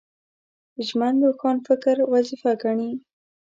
ژمن 0.87 1.13
روښانفکر 1.25 1.97
وظیفه 2.13 2.51
ګڼي 2.63 2.91